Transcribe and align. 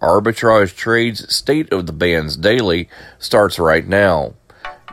Arbitrage 0.00 0.76
Trade's 0.76 1.34
State 1.34 1.72
of 1.72 1.86
the 1.86 1.92
Bands 1.92 2.36
Daily 2.36 2.88
starts 3.18 3.58
right 3.58 3.86
now. 3.86 4.34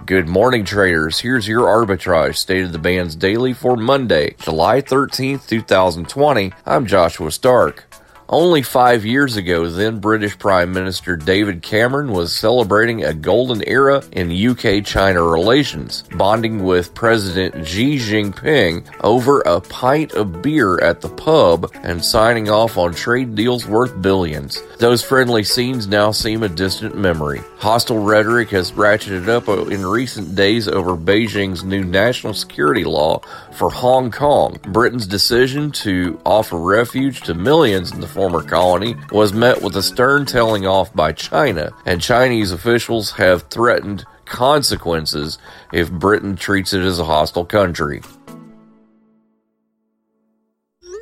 Good 0.05 0.29
morning, 0.29 0.63
traders. 0.63 1.19
Here's 1.19 1.47
your 1.47 1.63
Arbitrage 1.63 2.37
State 2.37 2.63
of 2.63 2.71
the 2.71 2.79
Bands 2.79 3.15
Daily 3.15 3.53
for 3.53 3.75
Monday, 3.75 4.35
July 4.39 4.81
13th, 4.81 5.47
2020. 5.47 6.53
I'm 6.65 6.85
Joshua 6.85 7.31
Stark. 7.31 7.85
Only 8.29 8.61
five 8.61 9.05
years 9.05 9.35
ago, 9.35 9.69
then 9.69 9.99
British 9.99 10.39
Prime 10.39 10.71
Minister 10.71 11.17
David 11.17 11.61
Cameron 11.61 12.11
was 12.11 12.35
celebrating 12.35 13.03
a 13.03 13.13
golden 13.13 13.67
era 13.67 14.01
in 14.13 14.31
UK 14.31 14.85
China 14.85 15.21
relations, 15.21 16.03
bonding 16.15 16.63
with 16.63 16.95
President 16.95 17.67
Xi 17.67 17.97
Jinping 17.97 18.87
over 19.01 19.41
a 19.41 19.59
pint 19.59 20.13
of 20.13 20.41
beer 20.41 20.79
at 20.79 21.01
the 21.01 21.09
pub 21.09 21.69
and 21.83 22.03
signing 22.03 22.49
off 22.49 22.77
on 22.77 22.93
trade 22.93 23.35
deals 23.35 23.67
worth 23.67 24.01
billions. 24.01 24.63
Those 24.79 25.03
friendly 25.03 25.43
scenes 25.43 25.87
now 25.87 26.11
seem 26.11 26.43
a 26.43 26.49
distant 26.49 26.97
memory. 26.97 27.41
Hostile 27.57 27.99
rhetoric 27.99 28.49
has 28.49 28.71
ratcheted 28.71 29.27
up 29.27 29.47
in 29.69 29.85
recent 29.85 30.35
days 30.35 30.67
over 30.67 30.95
Beijing's 30.95 31.63
new 31.63 31.83
national 31.83 32.33
security 32.33 32.83
law 32.83 33.19
for 33.51 33.69
Hong 33.69 34.11
Kong. 34.11 34.59
Britain's 34.63 35.07
decision 35.07 35.71
to 35.71 36.19
offer 36.25 36.57
refuge 36.57 37.21
to 37.21 37.33
millions 37.33 37.91
in 37.91 38.01
the 38.01 38.12
former 38.13 38.43
colony 38.43 38.95
was 39.11 39.33
met 39.33 39.61
with 39.61 39.75
a 39.75 39.83
stern 39.83 40.25
telling 40.25 40.65
off 40.65 40.93
by 40.93 41.11
China, 41.11 41.73
and 41.85 41.99
Chinese 41.99 42.51
officials 42.51 43.11
have 43.11 43.43
threatened 43.49 44.05
consequences 44.25 45.39
if 45.71 45.91
Britain 45.91 46.35
treats 46.35 46.73
it 46.73 46.81
as 46.81 46.99
a 46.99 47.05
hostile 47.05 47.45
country. 47.45 48.01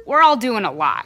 We're 0.07 0.21
all 0.21 0.37
doing 0.37 0.65
a 0.65 0.71
lot. 0.71 1.05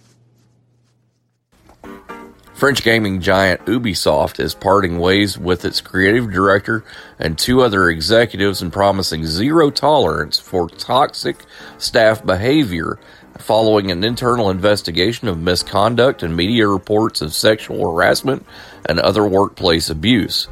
French 2.61 2.83
gaming 2.83 3.21
giant 3.21 3.65
Ubisoft 3.65 4.39
is 4.39 4.53
parting 4.53 4.99
ways 4.99 5.35
with 5.35 5.65
its 5.65 5.81
creative 5.81 6.31
director 6.31 6.83
and 7.17 7.35
two 7.35 7.63
other 7.63 7.89
executives 7.89 8.61
and 8.61 8.71
promising 8.71 9.25
zero 9.25 9.71
tolerance 9.71 10.37
for 10.37 10.69
toxic 10.69 11.37
staff 11.79 12.23
behavior 12.23 12.99
following 13.39 13.89
an 13.89 14.03
internal 14.03 14.51
investigation 14.51 15.27
of 15.27 15.41
misconduct 15.41 16.21
and 16.21 16.37
media 16.37 16.67
reports 16.67 17.19
of 17.19 17.33
sexual 17.33 17.91
harassment 17.91 18.45
and 18.85 18.99
other 18.99 19.25
workplace 19.25 19.89
abuse. 19.89 20.47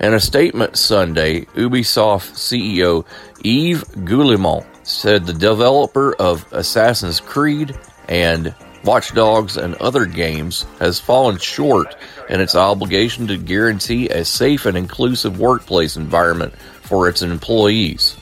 In 0.00 0.14
a 0.14 0.18
statement 0.18 0.76
Sunday, 0.76 1.42
Ubisoft 1.54 2.32
CEO 2.32 3.06
Yves 3.44 3.84
Guillemot 4.04 4.66
said 4.82 5.26
the 5.26 5.32
developer 5.32 6.12
of 6.16 6.44
Assassin's 6.52 7.20
Creed 7.20 7.78
and 8.08 8.52
Watch 8.84 9.14
Dogs 9.14 9.56
and 9.56 9.76
other 9.76 10.06
games 10.06 10.66
has 10.80 10.98
fallen 10.98 11.38
short 11.38 11.94
in 12.28 12.40
its 12.40 12.56
obligation 12.56 13.28
to 13.28 13.36
guarantee 13.36 14.08
a 14.08 14.24
safe 14.24 14.66
and 14.66 14.76
inclusive 14.76 15.38
workplace 15.38 15.96
environment 15.96 16.54
for 16.82 17.08
its 17.08 17.22
employees. 17.22 18.16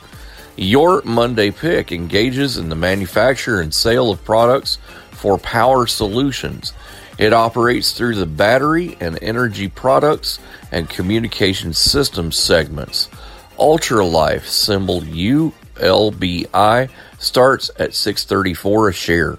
Your 0.57 1.01
Monday 1.03 1.51
Pick 1.51 1.93
engages 1.93 2.59
in 2.59 2.69
the 2.69 2.77
manufacture 2.77 3.61
and 3.61 3.73
sale 3.73 4.11
of 4.11 4.23
products 4.23 4.77
for 5.13 5.39
Power 5.39 5.87
Solutions. 5.87 6.75
It 7.17 7.33
operates 7.33 7.93
through 7.93 8.17
the 8.17 8.27
battery 8.27 8.99
and 9.01 9.19
energy 9.23 9.69
products 9.69 10.39
and 10.71 10.91
communication 10.91 11.73
systems 11.73 12.37
segments. 12.37 13.09
Ultralife, 13.59 14.45
symbol 14.45 15.01
ULBI, 15.01 16.91
starts 17.19 17.71
at 17.79 17.95
634 17.95 18.89
a 18.89 18.93
share. 18.93 19.39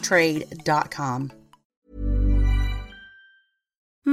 trade.com. 0.00 1.43